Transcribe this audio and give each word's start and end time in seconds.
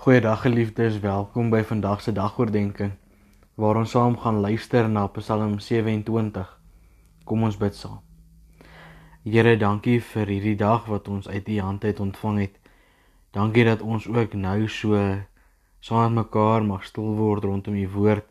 Goeiedag 0.00 0.40
geliefdes, 0.40 0.94
welkom 1.00 1.50
by 1.52 1.58
vandag 1.68 2.00
se 2.00 2.12
dagoordenkings 2.16 2.94
waar 3.60 3.76
ons 3.76 3.90
saam 3.92 4.14
gaan 4.16 4.38
luister 4.40 4.86
na 4.88 5.02
Psalm 5.12 5.58
27. 5.60 6.46
Kom 7.28 7.42
ons 7.44 7.58
bid 7.60 7.76
saam. 7.76 7.98
Here, 9.28 9.52
dankie 9.60 9.98
vir 10.00 10.32
hierdie 10.32 10.54
dag 10.56 10.86
wat 10.88 11.10
ons 11.12 11.28
uit 11.28 11.50
U 11.52 11.58
hand 11.60 11.84
uit 11.84 12.00
ontvang 12.00 12.38
het. 12.40 12.56
Dankie 13.36 13.66
dat 13.68 13.84
ons 13.84 14.06
ook 14.08 14.38
nou 14.40 14.70
so 14.72 15.02
saam 15.84 16.16
met 16.16 16.30
mekaar 16.30 16.64
mag 16.64 16.88
stil 16.88 17.12
word 17.20 17.44
rondom 17.44 17.76
U 17.76 17.84
woord 17.98 18.24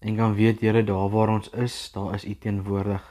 en 0.00 0.16
kan 0.16 0.32
weet 0.40 0.64
Here, 0.64 0.84
daar 0.88 1.12
waar 1.12 1.34
ons 1.36 1.52
is, 1.52 1.76
daar 1.92 2.14
is 2.14 2.24
U 2.24 2.32
teenwoordig. 2.32 3.04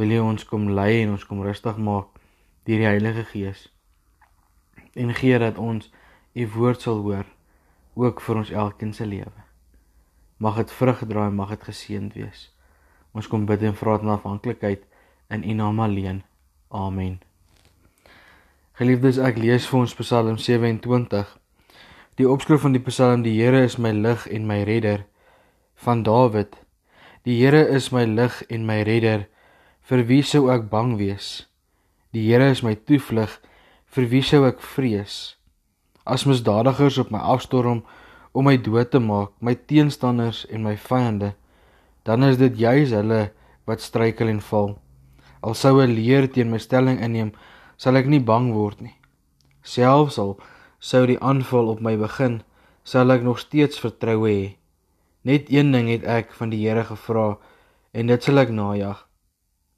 Wil 0.00 0.16
U 0.16 0.24
ons 0.32 0.48
kom 0.48 0.72
lei 0.72 1.02
en 1.02 1.12
ons 1.18 1.28
kom 1.28 1.44
rustig 1.44 1.76
maak 1.76 2.08
deur 2.64 2.80
die 2.80 2.88
Heilige 2.88 3.28
Gees. 3.34 3.68
En 4.96 5.12
gee 5.12 5.44
dat 5.44 5.60
ons 5.60 5.92
u 6.36 6.48
woord 6.52 6.82
sal 6.84 6.98
hoor 7.00 7.24
ook 7.96 8.20
vir 8.20 8.36
ons 8.36 8.50
elkeen 8.50 8.92
se 8.92 9.06
lewe. 9.08 9.44
Mag 10.36 10.58
dit 10.60 10.72
vrug 10.78 11.00
dra 11.08 11.26
en 11.30 11.34
mag 11.34 11.54
dit 11.54 11.62
geseënd 11.64 12.12
wees. 12.12 12.50
Ons 13.16 13.28
kom 13.32 13.46
bid 13.48 13.62
en 13.64 13.76
vra 13.76 13.94
dit 13.96 14.04
in 14.04 14.12
afhanklikheid 14.12 14.82
in 15.32 15.46
u 15.48 15.54
naam 15.56 15.80
alleen. 15.80 16.18
Amen. 16.68 17.14
Geliefdes, 18.76 19.16
ek 19.16 19.40
lees 19.40 19.64
vir 19.70 19.78
ons 19.80 19.96
Psalm 19.96 20.36
27. 20.36 21.30
Die 22.20 22.28
opskrif 22.28 22.60
van 22.66 22.76
die 22.76 22.84
Psalm: 22.84 23.24
Die 23.24 23.38
Here 23.40 23.64
is 23.64 23.78
my 23.80 23.94
lig 23.96 24.26
en 24.28 24.44
my 24.44 24.60
redder 24.68 25.06
van 25.86 26.02
Dawid. 26.04 26.60
Die 27.24 27.38
Here 27.40 27.64
is 27.72 27.88
my 27.92 28.04
lig 28.04 28.42
en 28.52 28.68
my 28.68 28.82
redder. 28.84 29.24
Vir 29.88 30.04
wie 30.04 30.20
sou 30.20 30.50
ek 30.52 30.68
bang 30.68 30.98
wees? 31.00 31.46
Die 32.12 32.28
Here 32.28 32.50
is 32.52 32.60
my 32.60 32.76
toevlug. 32.76 33.40
Vir 33.88 34.12
wie 34.12 34.22
sou 34.22 34.44
ek 34.44 34.60
vrees? 34.60 35.36
As 36.06 36.24
misdadigers 36.24 36.98
op 37.02 37.10
my 37.10 37.18
afstorm 37.18 37.82
om 38.32 38.46
my 38.46 38.56
dood 38.56 38.90
te 38.92 39.00
maak, 39.02 39.32
my 39.40 39.56
teenstanders 39.56 40.44
en 40.52 40.62
my 40.62 40.76
vyande, 40.78 41.32
dan 42.06 42.22
is 42.22 42.38
dit 42.38 42.58
juis 42.58 42.92
hulle 42.94 43.30
wat 43.66 43.82
struikel 43.82 44.30
en 44.30 44.40
val. 44.50 44.76
Al 45.42 45.54
sou 45.54 45.80
'n 45.82 45.94
leer 45.98 46.28
teen 46.30 46.50
my 46.50 46.58
stelling 46.58 47.00
inneem, 47.00 47.32
sal 47.76 47.96
ek 47.96 48.06
nie 48.06 48.20
bang 48.20 48.52
word 48.52 48.80
nie. 48.80 48.94
Selfs 49.62 50.18
al 50.18 50.38
sou 50.78 51.06
die 51.06 51.20
aanval 51.20 51.68
op 51.68 51.80
my 51.80 51.96
begin, 51.96 52.42
sal 52.84 53.10
ek 53.10 53.22
nog 53.22 53.38
steeds 53.38 53.80
vertroue 53.80 54.30
hê. 54.30 54.56
Net 55.24 55.50
een 55.50 55.72
ding 55.72 55.88
het 55.88 56.04
ek 56.04 56.32
van 56.32 56.50
die 56.50 56.68
Here 56.68 56.84
gevra 56.84 57.38
en 57.92 58.06
dit 58.06 58.22
sal 58.22 58.38
ek 58.38 58.50
najag, 58.50 59.06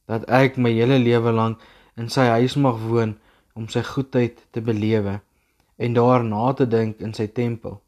dat 0.07 0.29
ek 0.29 0.59
my 0.59 0.71
hele 0.71 0.99
lewe 0.99 1.33
lank 1.33 1.61
in 1.97 2.09
sy 2.09 2.27
huis 2.27 2.57
mag 2.57 2.77
woon 2.77 3.17
om 3.55 3.69
sy 3.69 3.83
goedheid 3.83 4.45
te 4.53 4.61
belewe 4.61 5.21
en 5.79 5.95
daarna 5.95 6.53
te 6.59 6.67
dink 6.67 7.01
in 7.01 7.15
sy 7.15 7.29
tempel. 7.31 7.79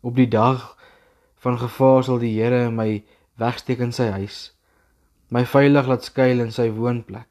Op 0.00 0.16
die 0.16 0.28
dag 0.28 0.76
van 1.44 1.58
gevaar 1.60 2.04
sal 2.04 2.20
die 2.22 2.32
Here 2.36 2.70
my 2.70 3.02
wegsteek 3.40 3.80
in 3.84 3.92
sy 3.92 4.08
huis, 4.16 4.38
my 5.28 5.44
veilig 5.44 5.88
laat 5.88 6.04
skuil 6.04 6.40
in 6.40 6.52
sy 6.52 6.70
woonplek, 6.72 7.28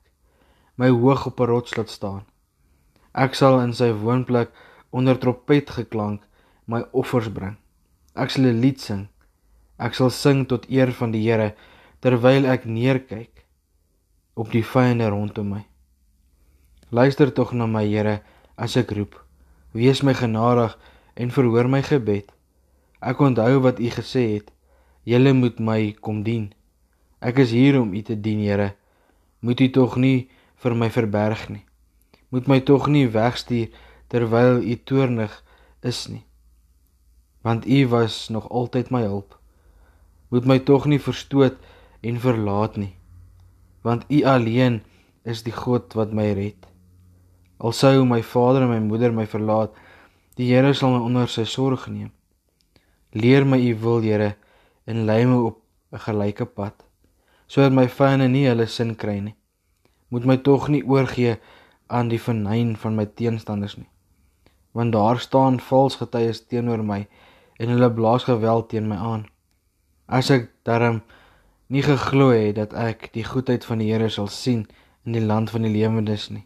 my 0.77 0.89
hoog 0.89 1.25
op 1.25 1.39
'n 1.41 1.49
rots 1.49 1.75
laat 1.77 1.89
staan. 1.89 2.25
Ek 3.13 3.35
sal 3.35 3.59
in 3.61 3.73
sy 3.73 3.91
woonplek 3.91 4.51
onder 4.91 5.17
trompet 5.17 5.69
geklank 5.69 6.21
my 6.65 6.85
offers 6.91 7.29
bring. 7.29 7.57
Ek 8.15 8.29
sal 8.29 8.45
'n 8.45 8.61
lied 8.61 8.79
sing. 8.79 9.07
Ek 9.79 9.93
sal 9.93 10.09
sing 10.09 10.45
tot 10.47 10.69
eer 10.69 10.91
van 10.91 11.11
die 11.11 11.23
Here 11.23 11.55
terwyl 11.99 12.45
ek 12.45 12.65
neerkyk 12.65 13.45
op 14.35 14.51
die 14.51 14.63
vyande 14.63 15.09
rondom 15.09 15.49
my. 15.49 15.65
Luister 16.91 17.33
tog 17.33 17.53
na 17.53 17.65
my 17.65 17.85
Here 17.85 18.21
as 18.57 18.77
ek 18.77 18.91
roep. 18.91 19.28
Wees 19.71 20.01
my 20.01 20.13
genadig 20.17 20.77
en 21.13 21.31
verhoor 21.31 21.69
my 21.69 21.81
gebed. 21.85 22.31
Ek 22.99 23.19
onthou 23.21 23.59
wat 23.61 23.79
U 23.79 23.89
gesê 23.93 24.23
het. 24.35 24.47
Julle 25.05 25.33
moet 25.33 25.59
my 25.59 25.93
kom 26.01 26.23
dien. 26.25 26.49
Ek 27.21 27.37
is 27.43 27.53
hier 27.53 27.77
om 27.79 27.93
U 27.93 28.01
te 28.01 28.15
dien, 28.17 28.41
Here. 28.41 28.73
Moet 29.39 29.61
U 29.61 29.67
tog 29.69 29.95
nie 30.01 30.29
vir 30.59 30.75
my 30.75 30.89
verberg 30.89 31.45
nie. 31.49 31.65
Moet 32.29 32.47
my 32.47 32.59
tog 32.65 32.87
nie 32.87 33.07
wegstuur 33.07 33.69
terwyl 34.09 34.59
U 34.61 34.75
toornig 34.89 35.33
is 35.85 36.07
nie. 36.09 36.25
Want 37.41 37.67
U 37.67 37.87
was 37.93 38.29
nog 38.29 38.49
altyd 38.49 38.89
my 38.89 39.03
hulp. 39.05 39.37
Moet 40.29 40.45
my 40.45 40.59
tog 40.59 40.85
nie 40.85 40.99
verstoot 40.99 41.57
en 42.01 42.19
verlaat 42.19 42.77
nie. 42.77 42.95
Want 43.81 44.05
U 44.09 44.23
alleen 44.23 44.81
is 45.23 45.45
die 45.45 45.55
God 45.55 45.93
wat 45.93 46.13
my 46.13 46.31
red. 46.33 46.68
Al 47.59 47.73
sou 47.75 48.05
my 48.07 48.21
vader 48.23 48.63
en 48.63 48.71
my 48.71 48.79
moeder 48.79 49.11
my 49.11 49.25
verlaat, 49.27 49.73
die 50.39 50.47
Here 50.47 50.71
sal 50.73 50.93
my 50.95 51.01
onder 51.03 51.27
sy 51.27 51.43
sorg 51.43 51.89
neem. 51.91 52.13
Leer 53.11 53.43
my 53.43 53.59
u 53.59 53.73
wil, 53.81 54.05
Here, 54.05 54.35
en 54.87 55.05
lei 55.05 55.25
my 55.25 55.39
op 55.49 55.57
'n 55.91 55.99
gelyke 55.99 56.45
pad, 56.45 56.85
sodat 57.47 57.73
my 57.73 57.87
vyande 57.87 58.27
nie 58.29 58.47
hulle 58.47 58.67
sin 58.67 58.95
kry 58.95 59.19
nie. 59.19 59.35
Moet 60.09 60.25
my 60.25 60.37
tog 60.37 60.69
nie 60.69 60.83
oorgee 60.83 61.37
aan 61.87 62.07
die 62.07 62.21
vernyn 62.21 62.75
van 62.77 62.95
my 62.95 63.05
teenstanders 63.05 63.77
nie. 63.77 63.89
Want 64.71 64.93
daar 64.93 65.19
staan 65.19 65.59
vals 65.59 65.95
getuies 65.95 66.45
teenoor 66.47 66.83
my 66.83 67.07
en 67.59 67.69
hulle 67.69 67.91
blaas 67.91 68.23
geweld 68.23 68.69
teen 68.69 68.87
my 68.87 68.95
aan. 68.95 69.25
As 70.07 70.29
ek 70.31 70.49
darm 70.63 71.01
nie 71.67 71.81
geglo 71.81 72.29
het 72.29 72.55
dat 72.55 72.73
ek 72.73 73.09
die 73.13 73.23
goedheid 73.23 73.65
van 73.65 73.77
die 73.79 73.91
Here 73.91 74.09
sal 74.09 74.27
sien 74.27 74.67
in 75.05 75.11
die 75.11 75.25
land 75.25 75.49
van 75.49 75.61
die 75.61 75.73
lewendes 75.73 76.29
nie. 76.29 76.45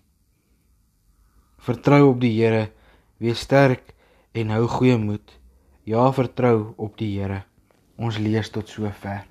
Vertrou 1.63 2.09
op 2.09 2.17
die 2.19 2.33
Here, 2.35 2.73
wees 3.23 3.39
sterk 3.45 3.93
en 4.35 4.49
hou 4.51 4.65
goeie 4.67 4.97
moed. 4.99 5.29
Ja, 5.87 6.09
vertrou 6.11 6.73
op 6.75 6.97
die 6.99 7.13
Here. 7.15 7.45
Ons 7.95 8.17
lees 8.19 8.49
tot 8.51 8.67
sover. 8.67 9.21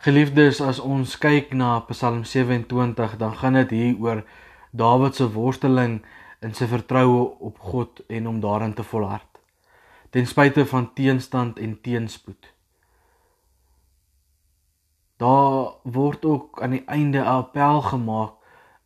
Geliefdes, 0.00 0.62
as 0.64 0.80
ons 0.80 1.18
kyk 1.20 1.52
na 1.52 1.74
Psalm 1.90 2.22
27, 2.24 3.18
dan 3.20 3.36
gaan 3.42 3.60
dit 3.60 3.76
hier 3.76 4.00
oor 4.00 4.24
Dawid 4.72 5.20
se 5.20 5.28
worsteling 5.34 6.00
in 6.40 6.56
sy 6.56 6.70
vertroue 6.70 7.20
op 7.44 7.60
God 7.60 8.00
en 8.08 8.32
om 8.32 8.40
daarin 8.40 8.72
te 8.72 8.86
volhard. 8.94 9.28
Ten 10.16 10.24
spyte 10.24 10.64
van 10.64 10.88
teenstand 10.96 11.60
en 11.60 11.76
teenspoed. 11.84 12.54
Daar 15.20 15.76
word 15.84 16.24
ook 16.24 16.62
aan 16.64 16.78
die 16.80 16.86
einde 16.88 17.20
'n 17.20 17.28
appel 17.36 17.82
gemaak 17.92 18.39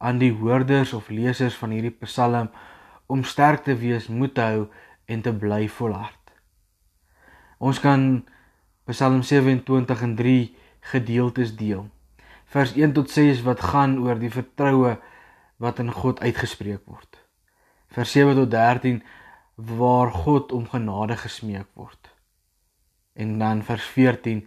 aan 0.05 0.21
die 0.21 0.33
hoorders 0.37 0.93
of 0.93 1.09
lesers 1.09 1.57
van 1.57 1.73
hierdie 1.73 1.95
Psalm 2.05 2.51
om 3.09 3.25
sterk 3.25 3.65
te 3.65 3.77
wees, 3.81 4.11
moed 4.13 4.35
te 4.37 4.45
hou 4.45 4.67
en 5.09 5.25
te 5.25 5.33
bly 5.33 5.65
volhard. 5.79 6.21
Ons 7.59 7.81
kan 7.81 8.25
Psalm 8.91 9.23
27 9.25 10.05
in 10.05 10.15
3 10.19 10.39
gedeeltes 10.93 11.55
deel. 11.57 11.87
Vers 12.53 12.75
1 12.77 12.93
tot 12.93 13.11
6 13.11 13.41
wat 13.49 13.65
gaan 13.73 13.97
oor 14.05 14.21
die 14.21 14.33
vertroue 14.33 14.99
wat 15.57 15.81
in 15.81 15.93
God 15.93 16.21
uitgespreek 16.21 16.85
word. 16.85 17.17
Vers 17.89 18.13
7 18.13 18.37
tot 18.37 18.51
13 18.53 19.01
waar 19.57 20.13
God 20.13 20.53
om 20.53 20.69
genade 20.69 21.17
gesmeek 21.17 21.71
word. 21.79 22.13
En 23.17 23.39
dan 23.39 23.63
vers 23.65 23.89
14 23.97 24.45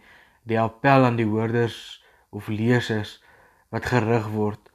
die 0.47 0.59
appel 0.61 1.07
aan 1.07 1.17
die 1.17 1.25
hoorders 1.25 2.03
of 2.29 2.47
lesers 2.47 3.17
wat 3.73 3.89
gerig 3.89 4.27
word 4.35 4.67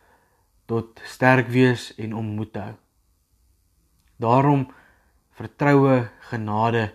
tot 0.72 1.00
sterk 1.04 1.50
wees 1.52 1.90
en 2.00 2.14
om 2.16 2.30
moed 2.38 2.52
te 2.52 2.62
hou. 2.64 2.76
Daarom 4.16 4.62
vertroue, 5.36 6.06
genade, 6.30 6.86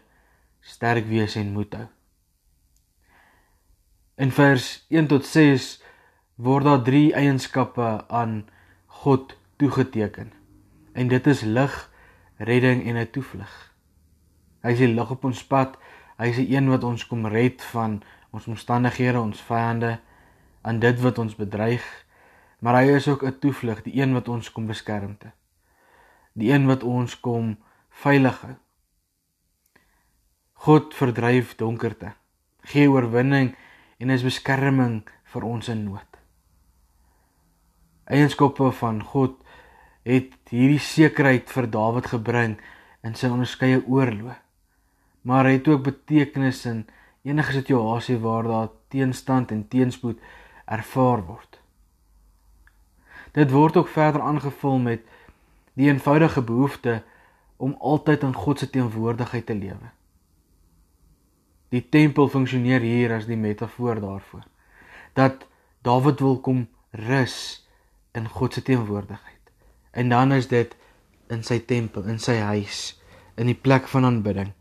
sterk 0.65 1.05
wees 1.05 1.35
en 1.37 1.51
moed 1.53 1.75
hou. 1.77 1.85
In 4.17 4.33
vers 4.33 4.71
1 4.89 5.11
tot 5.11 5.29
6 5.29 5.67
word 6.41 6.65
daar 6.65 6.81
drie 6.87 7.11
eienskappe 7.13 8.07
aan 8.09 8.47
God 9.03 9.35
toegeteken. 9.61 10.33
En 10.97 11.13
dit 11.13 11.29
is 11.29 11.45
lig, 11.45 11.75
redding 12.37 12.81
en 12.89 12.97
'n 12.97 13.11
toevlug. 13.13 13.53
Hy 14.65 14.73
is 14.73 14.81
die 14.81 14.93
lig 14.93 15.11
op 15.11 15.23
ons 15.23 15.45
pad. 15.45 15.77
Hy 16.17 16.33
is 16.33 16.41
die 16.41 16.55
een 16.55 16.69
wat 16.69 16.83
ons 16.83 17.05
kom 17.07 17.27
red 17.27 17.61
van 17.61 18.01
ons 18.33 18.47
omstandighede, 18.47 19.19
ons 19.19 19.41
vyande, 19.41 19.99
aan 20.61 20.79
dit 20.79 20.99
wat 21.01 21.17
ons 21.17 21.35
bedreig 21.35 22.06
maar 22.59 22.81
hy 22.81 22.95
is 22.95 23.07
ook 23.07 23.23
'n 23.23 23.39
toevlug, 23.39 23.83
die 23.83 24.01
een 24.01 24.13
wat 24.13 24.27
ons 24.27 24.51
kom 24.51 24.65
beskerm 24.67 25.17
te. 25.17 25.31
Die 26.33 26.51
een 26.51 26.65
wat 26.65 26.83
ons 26.83 27.19
kom 27.19 27.57
veilig 27.89 28.41
hou. 28.41 28.55
God 30.53 30.93
verdryf 30.93 31.55
donkerte, 31.55 32.13
gee 32.61 32.89
oorwinning 32.89 33.55
en 33.97 34.09
is 34.09 34.23
beskerming 34.23 35.03
vir 35.23 35.43
ons 35.43 35.67
in 35.67 35.83
nood. 35.83 36.17
Eienskappe 38.05 38.71
van 38.71 39.03
God 39.03 39.43
het 40.07 40.33
hierdie 40.49 40.79
sekerheid 40.79 41.49
vir 41.51 41.67
Dawid 41.67 42.07
gebring 42.07 42.57
in 43.03 43.15
sy 43.15 43.27
onderskeie 43.27 43.81
oorloë. 43.83 44.35
Maar 45.27 45.49
hy 45.49 45.57
het 45.57 45.67
ook 45.67 45.83
betekenis 45.83 46.65
in 46.65 46.85
enige 47.27 47.57
situasie 47.59 48.17
waar 48.23 48.47
daar 48.47 48.69
teenstand 48.87 49.51
en 49.51 49.67
teenspoed 49.67 50.21
ervaar 50.65 51.25
word. 51.27 51.56
Dit 53.37 53.51
word 53.53 53.77
ook 53.77 53.91
verder 53.93 54.21
aangevul 54.21 54.79
met 54.81 55.03
die 55.77 55.91
eenvoudige 55.91 56.41
behoefte 56.41 57.03
om 57.57 57.75
altyd 57.79 58.23
in 58.25 58.33
God 58.33 58.59
se 58.59 58.69
teenwoordigheid 58.69 59.45
te 59.45 59.55
lewe. 59.55 59.91
Die 61.69 61.83
tempel 61.89 62.29
funksioneer 62.33 62.81
hier 62.81 63.13
as 63.13 63.29
die 63.29 63.37
metafoor 63.37 64.01
daarvoor 64.01 64.45
dat 65.17 65.45
Dawid 65.85 66.19
wil 66.19 66.39
kom 66.41 66.65
rus 66.91 67.67
in 68.17 68.27
God 68.29 68.53
se 68.53 68.61
teenwoordigheid. 68.61 69.51
En 69.91 70.09
dan 70.09 70.31
is 70.31 70.47
dit 70.47 70.75
in 71.29 71.43
sy 71.43 71.59
tempel, 71.59 72.05
in 72.09 72.19
sy 72.19 72.35
huis, 72.41 72.97
in 73.37 73.49
die 73.49 73.57
plek 73.57 73.87
van 73.87 74.05
aanbidding. 74.05 74.51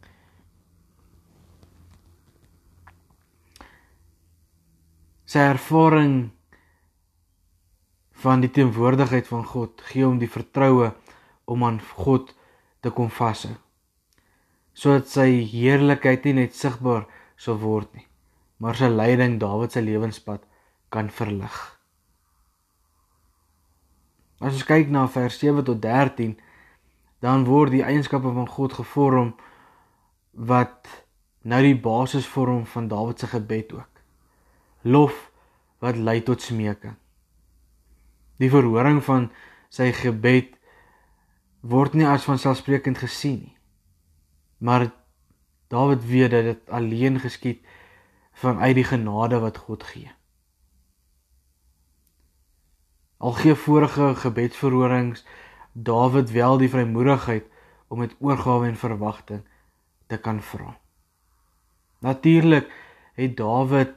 Sy 5.27 5.43
ervaring 5.51 6.36
van 8.23 8.41
die 8.41 8.51
teenwoordigheid 8.51 9.29
van 9.29 9.45
God 9.45 9.83
gee 9.91 10.05
hom 10.05 10.19
die 10.21 10.31
vertroue 10.31 10.93
om 11.45 11.65
aan 11.65 11.81
God 12.01 12.33
te 12.81 12.91
kom 12.91 13.11
vashou. 13.13 13.55
Sodat 14.77 15.09
sy 15.13 15.29
heerlikheid 15.51 16.25
nie 16.25 16.37
net 16.41 16.57
sigbaar 16.57 17.07
sal 17.41 17.61
word 17.61 17.93
nie, 17.97 18.07
maar 18.61 18.77
sy 18.77 18.89
leiding 18.93 19.39
Dawid 19.41 19.73
se 19.73 19.83
lewenspad 19.85 20.45
kan 20.93 21.11
verlig. 21.13 21.57
As 24.41 24.53
ons 24.53 24.67
kyk 24.69 24.93
na 24.93 25.07
vers 25.09 25.39
7 25.41 25.65
tot 25.65 25.81
13, 25.81 26.37
dan 27.25 27.47
word 27.49 27.73
die 27.73 27.85
eienskappe 27.85 28.33
van 28.33 28.49
God 28.49 28.77
gevorm 28.77 29.33
wat 30.37 30.89
nou 31.49 31.63
die 31.65 31.79
basis 31.81 32.29
vorm 32.29 32.67
van 32.69 32.89
Dawid 32.93 33.21
se 33.21 33.31
gebed 33.33 33.73
ook. 33.73 34.03
Lof 34.85 35.31
wat 35.81 35.97
lei 35.97 36.21
tot 36.23 36.45
smeking. 36.45 36.97
Die 38.37 38.51
verhoring 38.53 39.03
van 39.05 39.31
sy 39.73 39.91
gebed 39.97 40.55
word 41.67 41.97
nie 41.97 42.07
as 42.07 42.27
vanselfsprekend 42.29 42.99
gesien 43.03 43.41
nie. 43.41 43.57
Maar 44.59 44.91
Dawid 45.69 46.05
weet 46.07 46.31
dat 46.31 46.45
dit 46.47 46.71
alleen 46.71 47.19
geskied 47.21 47.65
vanuit 48.39 48.75
die 48.79 48.85
genade 48.87 49.39
wat 49.43 49.59
God 49.59 49.83
gee. 49.83 50.11
Al 53.19 53.33
gee 53.33 53.55
vorige 53.55 54.15
gebedsverhorings 54.15 55.25
Dawid 55.73 56.31
wel 56.31 56.59
die 56.59 56.71
vrymoedigheid 56.71 57.45
om 57.89 57.99
met 57.99 58.15
oorgawe 58.19 58.67
en 58.67 58.77
verwagting 58.77 59.43
te 60.07 60.17
kan 60.17 60.43
vra. 60.43 60.77
Natuurlik 61.99 62.71
het 63.15 63.37
Dawid 63.37 63.95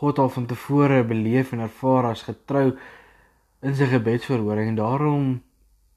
God 0.00 0.18
al 0.18 0.28
van 0.28 0.46
tevore 0.46 1.04
beleef 1.04 1.52
en 1.52 1.58
ervaar 1.58 2.04
as 2.10 2.22
getrou 2.22 2.76
in 3.60 3.76
sy 3.76 3.88
gebedsverhoring 3.90 4.72
en 4.72 4.78
daarom 4.78 5.26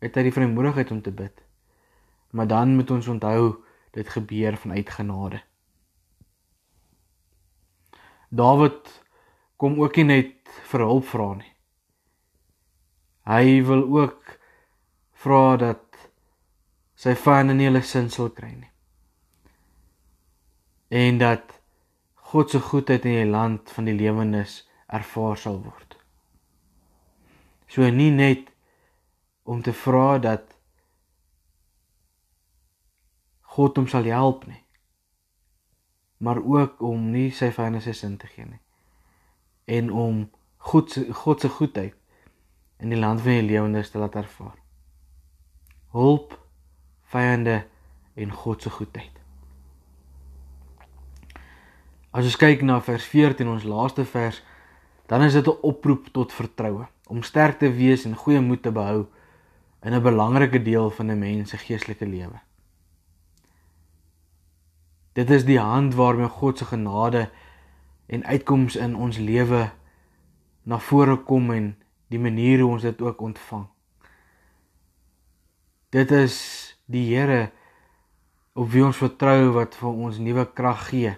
het 0.03 0.17
hy 0.19 0.27
die 0.27 0.35
vrymoedigheid 0.35 0.91
om 0.91 1.01
te 1.01 1.13
bid. 1.15 1.43
Maar 2.35 2.47
dan 2.47 2.75
moet 2.75 2.91
ons 2.91 3.07
onthou 3.07 3.63
dit 3.95 4.09
gebeur 4.09 4.57
vanuit 4.57 4.89
genade. 4.89 5.39
Dawid 8.29 8.89
kom 9.57 9.79
ook 9.79 9.95
nie 10.01 10.09
net 10.09 10.53
vir 10.71 10.83
hulp 10.89 11.05
vra 11.07 11.29
nie. 11.37 11.51
Hy 13.29 13.61
wil 13.63 13.85
ook 13.95 14.37
vra 15.23 15.55
dat 15.61 16.09
sy 16.99 17.13
vyande 17.15 17.55
nie 17.55 17.69
hulle 17.69 17.83
sin 17.85 18.09
sal 18.11 18.33
kry 18.35 18.51
nie. 18.51 18.71
En 20.89 21.21
dat 21.21 21.59
God 22.33 22.49
se 22.49 22.59
goedheid 22.59 23.05
in 23.05 23.19
die 23.21 23.29
land 23.29 23.71
van 23.71 23.87
die 23.87 23.95
lewendes 23.95 24.63
ervaar 24.87 25.37
sal 25.37 25.61
word. 25.63 25.92
So 27.73 27.89
nie 27.89 28.11
net 28.13 28.51
om 29.49 29.63
te 29.65 29.73
vra 29.73 30.19
dat 30.21 30.51
God 33.53 33.77
hom 33.77 33.87
sal 33.89 34.05
help 34.09 34.45
nie, 34.45 34.61
maar 36.17 36.37
ook 36.37 36.81
om 36.85 37.09
nie 37.13 37.31
sy 37.33 37.49
vyande 37.53 37.81
se 37.81 37.93
sin 37.97 38.17
te 38.21 38.29
gee 38.29 38.45
nie 38.45 38.61
en 39.65 39.91
om 39.91 40.29
God 40.69 40.91
se 40.91 41.03
God 41.13 41.41
se 41.41 41.49
goedheid 41.49 41.95
in 42.83 42.91
die 42.91 42.99
land 42.99 43.21
van 43.23 43.39
die 43.39 43.47
lewendes 43.47 43.89
te 43.89 43.97
laat 43.97 44.15
ervaar. 44.19 44.57
Hulp 45.95 46.35
vyande 47.13 47.63
en 48.13 48.31
God 48.31 48.61
se 48.61 48.69
goedheid. 48.69 49.21
As 52.11 52.27
ons 52.27 52.37
kyk 52.37 52.61
na 52.61 52.81
vers 52.83 53.05
14 53.07 53.47
ons 53.47 53.63
laaste 53.63 54.05
vers, 54.05 54.41
dan 55.07 55.23
is 55.23 55.33
dit 55.33 55.47
'n 55.47 55.61
oproep 55.61 56.11
tot 56.11 56.33
vertroue 56.33 56.87
om 57.13 57.21
sterk 57.23 57.59
te 57.61 57.69
wees 57.69 58.07
en 58.09 58.17
goeie 58.17 58.41
moed 58.41 58.63
te 58.65 58.71
behou 58.73 59.05
in 59.85 59.93
'n 59.93 60.01
belangrike 60.01 60.61
deel 60.61 60.89
van 60.89 61.11
'n 61.11 61.19
mens 61.19 61.49
se 61.49 61.57
geestelike 61.57 62.05
lewe. 62.05 62.39
Dit 65.13 65.29
is 65.29 65.45
die 65.45 65.59
hand 65.59 65.93
waarmee 65.93 66.27
God 66.27 66.57
se 66.57 66.65
genade 66.65 67.29
en 68.05 68.25
uitkoms 68.25 68.75
in 68.75 68.95
ons 68.95 69.17
lewe 69.17 69.71
na 70.63 70.79
vore 70.79 71.17
kom 71.17 71.51
en 71.51 71.75
die 72.07 72.19
manier 72.19 72.59
hoe 72.59 72.71
ons 72.71 72.81
dit 72.81 73.01
ook 73.01 73.21
ontvang. 73.21 73.67
Dit 75.89 76.11
is 76.11 76.37
die 76.85 77.15
Here 77.15 77.51
op 78.53 78.69
wie 78.69 78.85
ons 78.85 78.97
vertrou 78.97 79.51
wat 79.51 79.75
vir 79.75 79.89
ons 79.89 80.17
nuwe 80.17 80.45
krag 80.53 80.87
gee 80.89 81.17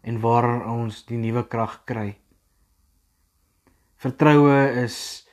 en 0.00 0.20
waar 0.20 0.64
ons 0.66 1.04
die 1.04 1.18
nuwe 1.18 1.44
krag 1.48 1.82
kry. 1.84 2.16
Vertroue 3.98 4.70
is 4.84 5.26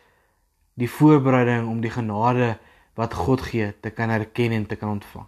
die 0.74 0.90
voorbereiding 0.90 1.68
om 1.70 1.82
die 1.84 1.94
genade 1.94 2.56
wat 2.98 3.14
God 3.14 3.44
gee 3.46 3.70
te 3.80 3.92
kan 3.94 4.10
erken 4.10 4.52
en 4.52 4.66
te 4.66 4.76
kan 4.76 4.98
ontvang. 4.98 5.28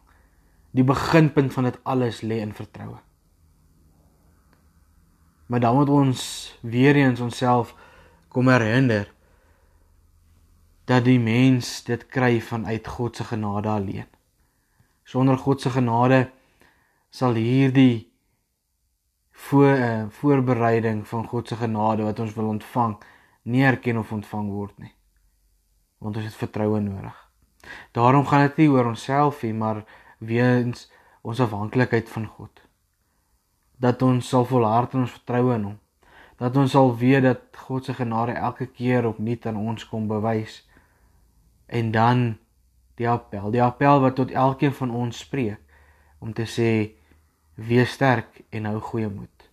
Die 0.74 0.84
beginpunt 0.84 1.54
van 1.54 1.68
dit 1.70 1.78
alles 1.84 2.24
lê 2.26 2.40
in 2.42 2.54
vertroue. 2.54 2.98
Maar 5.48 5.60
dan 5.60 5.76
moet 5.76 5.90
ons 5.90 6.22
weer 6.62 6.96
eens 6.96 7.20
onsself 7.20 7.76
kom 8.28 8.50
herinner 8.50 9.12
dat 10.88 11.06
die 11.06 11.20
mens 11.20 11.84
dit 11.84 12.08
kry 12.08 12.40
vanuit 12.42 12.88
God 12.88 13.16
se 13.16 13.24
genade 13.24 13.70
alleen. 13.70 14.08
Sonder 15.04 15.38
God 15.38 15.62
se 15.62 15.70
genade 15.70 16.30
sal 17.10 17.38
hierdie 17.38 18.10
voor 19.32 19.78
uh, 19.78 20.06
voorbereiding 20.10 21.08
van 21.08 21.28
God 21.28 21.48
se 21.48 21.56
genade 21.56 22.04
wat 22.04 22.20
ons 22.20 22.34
wil 22.34 22.50
ontvang 22.56 22.98
nie 23.48 23.64
erken 23.64 23.98
of 23.98 24.12
ontvang 24.12 24.52
word 24.52 24.78
nie. 24.84 24.94
Want 26.04 26.20
ons 26.20 26.28
het 26.28 26.38
vertroue 26.38 26.80
nodig. 26.84 27.16
Daarom 27.96 28.26
gaan 28.28 28.48
dit 28.48 28.64
nie 28.64 28.70
oor 28.70 28.92
onsself 28.92 29.42
nie, 29.44 29.54
maar 29.54 29.84
weens 30.20 30.88
ons 31.22 31.40
afhanklikheid 31.44 32.10
van 32.10 32.28
God. 32.28 32.62
Dat 33.78 34.02
ons 34.02 34.30
sal 34.30 34.46
volhard 34.46 34.94
in 34.94 35.06
ons 35.06 35.16
vertroue 35.20 35.56
in 35.56 35.68
hom. 35.72 35.78
Dat 36.38 36.58
ons 36.58 36.72
sal 36.72 36.94
weet 36.98 37.24
dat 37.26 37.62
God 37.68 37.86
se 37.86 37.94
genade 37.98 38.38
elke 38.38 38.68
keer 38.68 39.08
opnuut 39.10 39.46
aan 39.46 39.58
ons 39.58 39.88
kom 39.90 40.08
bewys. 40.08 40.62
En 41.66 41.92
dan 41.92 42.38
die 42.98 43.10
appel, 43.10 43.52
die 43.52 43.64
appel 43.64 44.02
wat 44.02 44.16
tot 44.16 44.32
elkeen 44.32 44.74
van 44.74 44.92
ons 44.92 45.20
spreek 45.26 45.62
om 46.20 46.34
te 46.34 46.46
sê 46.50 46.98
wees 47.58 47.94
sterk 47.94 48.42
en 48.50 48.66
hou 48.70 48.80
goeie 48.82 49.10
moed. 49.10 49.50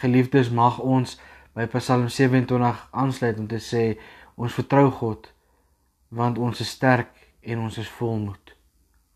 Geliefdes, 0.00 0.50
mag 0.50 0.78
ons 0.78 1.18
by 1.54 1.66
Psalm 1.78 2.08
27 2.08 2.88
aansluit 2.90 3.38
om 3.38 3.46
te 3.46 3.60
sê 3.62 3.84
ons 4.34 4.54
vertrou 4.54 4.88
God 4.90 5.28
want 6.14 6.38
ons 6.38 6.60
is 6.60 6.70
sterk 6.70 7.12
en 7.42 7.60
ons 7.66 7.76
is 7.78 7.90
volmoed. 7.98 8.54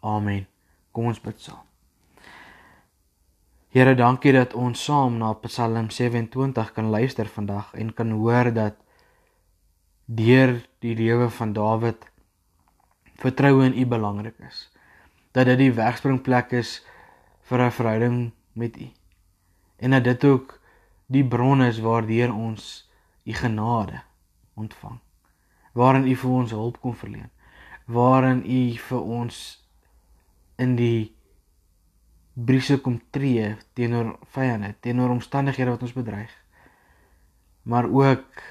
Amen. 0.07 0.47
Kom 0.93 1.09
ons 1.11 1.21
bid 1.23 1.39
saam. 1.43 1.65
Here, 3.75 3.95
dankie 3.95 4.33
dat 4.33 4.55
ons 4.57 4.81
saam 4.81 5.19
na 5.21 5.33
Psalm 5.45 5.91
27 5.91 6.73
kan 6.75 6.91
luister 6.91 7.29
vandag 7.29 7.75
en 7.75 7.93
kan 7.93 8.15
hoor 8.17 8.53
dat 8.55 8.79
deur 10.07 10.57
die 10.81 10.95
lewe 10.97 11.29
van 11.31 11.53
Dawid 11.53 12.07
vertroue 13.19 13.67
in 13.67 13.77
U 13.77 13.87
belangrik 13.87 14.39
is. 14.47 14.69
Dat 15.35 15.51
dit 15.51 15.59
die 15.59 15.75
wegspringplek 15.75 16.55
is 16.57 16.79
vir 17.51 17.67
'n 17.67 17.71
verhouding 17.71 18.33
met 18.53 18.79
U. 18.79 18.89
En 19.79 19.91
dat 19.91 20.05
dit 20.05 20.25
ook 20.25 20.58
die 21.09 21.25
bron 21.25 21.65
is 21.65 21.81
waardeur 21.81 22.33
ons 22.35 22.65
u 23.25 23.33
genade 23.33 24.03
ontvang. 24.55 24.99
Waarin 25.73 26.09
u 26.09 26.15
vir 26.17 26.31
ons 26.31 26.53
hulp 26.53 26.81
kom 26.81 26.97
verleen. 26.97 27.31
Waarin 27.87 28.43
u 28.45 28.61
vir 28.89 29.01
ons 29.21 29.39
in 30.61 30.77
die 30.77 31.15
brise 32.35 32.79
kom 32.85 33.01
tree 33.11 33.55
teenoor 33.75 34.19
vyande, 34.35 34.75
teenoor 34.85 35.15
omstandighede 35.17 35.75
wat 35.75 35.83
ons 35.87 35.97
bedreig. 35.97 36.33
Maar 37.63 37.89
ook 37.89 38.43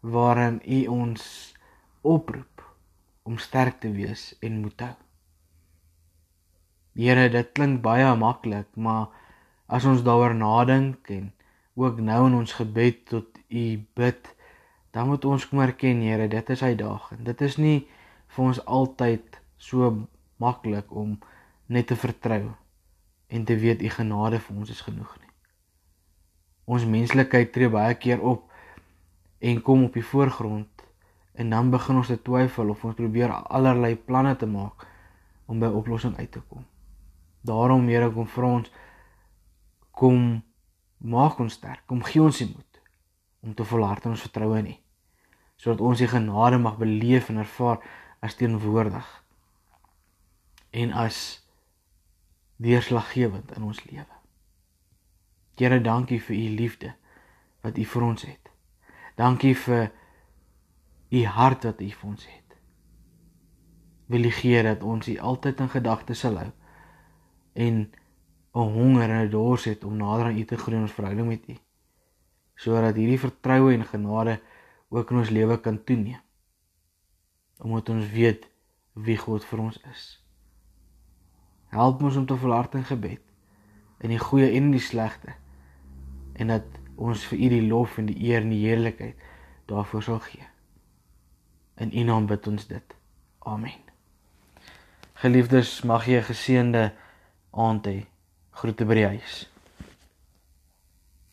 waarin 0.00 0.60
u 0.66 0.86
ons 0.86 1.54
oproep 2.02 2.64
om 3.22 3.38
sterk 3.38 3.78
te 3.80 3.92
wees 3.94 4.32
en 4.42 4.60
moed 4.60 4.76
te 4.76 4.90
hou. 4.90 4.98
Here, 6.98 7.28
dit 7.32 7.52
klink 7.56 7.80
baie 7.80 8.10
maklik, 8.20 8.68
maar 8.76 9.08
as 9.66 9.86
ons 9.88 10.02
daaroor 10.04 10.34
nadink 10.36 11.08
en 11.14 11.30
ook 11.74 12.00
nou 12.00 12.26
in 12.26 12.34
ons 12.34 12.52
gebed 12.52 13.04
tot 13.06 13.38
U 13.48 13.64
bid, 13.94 14.34
dan 14.90 15.08
moet 15.08 15.24
ons 15.24 15.48
kom 15.48 15.60
erken, 15.60 16.00
Here, 16.00 16.28
dit 16.28 16.50
is 16.50 16.62
uitdagend. 16.62 17.24
Dit 17.24 17.40
is 17.40 17.56
nie 17.56 17.86
vir 18.32 18.44
ons 18.44 18.64
altyd 18.64 19.40
so 19.56 20.06
maklik 20.36 20.90
om 20.90 21.18
net 21.66 21.86
te 21.86 21.96
vertrou 21.96 22.52
en 23.32 23.44
te 23.44 23.56
weet 23.56 23.82
u 23.82 23.88
genade 23.88 24.40
vir 24.40 24.56
ons 24.56 24.70
is 24.70 24.80
genoeg 24.84 25.12
nie. 25.20 25.30
Ons 26.64 26.88
menslikheid 26.88 27.52
tree 27.52 27.70
baie 27.72 27.94
keer 28.00 28.20
op 28.20 28.48
en 29.42 29.62
kom 29.66 29.86
op 29.88 29.96
die 29.96 30.04
voorgrond 30.04 30.84
en 31.40 31.50
dan 31.50 31.70
begin 31.72 32.02
ons 32.02 32.10
te 32.12 32.18
twyfel 32.20 32.74
of 32.74 32.84
ons 32.84 32.98
probeer 32.98 33.32
allerlei 33.32 33.94
planne 33.96 34.34
te 34.36 34.46
maak 34.46 34.86
om 35.46 35.60
by 35.60 35.66
'n 35.66 35.80
oplossing 35.80 36.16
uit 36.18 36.32
te 36.32 36.42
kom. 36.48 36.64
Daarom 37.40 37.88
Here 37.88 38.10
kom 38.10 38.26
vir 38.26 38.44
ons 38.44 38.70
kom 39.90 40.42
maak 41.02 41.38
ons 41.42 41.58
sterk, 41.58 41.82
kom 41.86 42.02
gee 42.06 42.22
ons 42.22 42.38
die 42.38 42.48
moed 42.50 42.80
om 43.42 43.54
te 43.58 43.66
volhard 43.66 44.04
in 44.06 44.14
ons 44.14 44.24
vertroue 44.28 44.58
in 44.62 44.72
U 44.72 44.78
sodat 45.62 45.82
ons 45.86 46.00
die 46.02 46.10
genade 46.10 46.58
mag 46.58 46.74
beleef 46.80 47.28
en 47.30 47.38
ervaar 47.38 47.78
as 48.18 48.34
teenwoordig 48.34 49.06
en 50.74 50.94
as 50.98 51.18
deurslaggewend 52.62 53.52
in 53.54 53.66
ons 53.68 53.78
lewe. 53.84 54.18
Here, 55.60 55.78
dankie 55.78 56.18
vir 56.18 56.34
u 56.34 56.46
liefde 56.58 56.94
wat 57.62 57.78
u 57.78 57.84
vir 57.86 58.02
ons 58.02 58.24
het. 58.26 58.50
Dankie 59.14 59.54
vir 59.54 59.92
u 61.12 61.24
hart 61.36 61.68
wat 61.68 61.82
u 61.84 61.90
vir 61.90 62.08
ons 62.10 62.26
het. 62.26 62.56
Wil 64.10 64.26
u 64.26 64.32
gee 64.34 64.62
dat 64.66 64.82
ons 64.82 65.08
u 65.08 65.18
altyd 65.18 65.60
in 65.62 65.70
gedagtes 65.76 66.24
sal 66.24 66.40
hou 66.40 66.50
en 67.52 67.84
'n 68.54 68.72
honger 68.76 69.10
en 69.10 69.26
'n 69.26 69.30
dors 69.30 69.64
het 69.64 69.84
om 69.84 69.96
nader 69.96 70.26
aan 70.26 70.38
u 70.38 70.44
te 70.44 70.56
groei 70.56 70.76
in 70.76 70.82
ons 70.82 70.92
verhouding 70.92 71.28
met 71.28 71.48
u 71.48 71.56
sodat 72.62 72.94
hierdie 72.98 73.20
vertroue 73.20 73.74
en 73.74 73.84
genade 73.84 74.38
ook 74.92 75.10
in 75.10 75.22
ons 75.22 75.30
lewe 75.30 75.56
kan 75.60 75.80
toeneem. 75.84 76.20
Omdat 77.58 77.88
ons 77.88 78.10
weet 78.10 78.48
wie 78.92 79.16
God 79.18 79.44
vir 79.48 79.62
ons 79.64 79.78
is. 79.90 80.04
Help 81.72 82.02
ons 82.02 82.18
om 82.20 82.26
te 82.28 82.36
volhard 82.36 82.74
in 82.78 82.84
gebed 82.84 83.22
in 84.02 84.10
die 84.10 84.20
goeie 84.20 84.50
en 84.58 84.72
die 84.74 84.82
slegte 84.82 85.36
en 86.34 86.50
dat 86.50 86.66
ons 86.96 87.22
vir 87.30 87.38
U 87.38 87.48
die 87.52 87.66
lof 87.66 87.96
en 87.98 88.08
die 88.10 88.18
eer 88.28 88.42
en 88.42 88.50
die 88.52 88.64
heerlikheid 88.64 89.18
daarvoor 89.70 90.02
sal 90.02 90.20
gee. 90.26 90.44
In 91.80 91.94
U 91.94 92.04
naam 92.06 92.26
bid 92.28 92.46
ons 92.50 92.66
dit. 92.68 92.96
Amen. 93.48 93.78
Geliefdes, 95.22 95.82
mag 95.86 96.06
jy 96.06 96.18
'n 96.18 96.30
geseënde 96.30 96.92
aand 97.50 97.86
hê. 97.86 98.11
Groete 98.52 98.84
by 98.84 98.94
die 98.94 99.06
huis. 99.08 99.51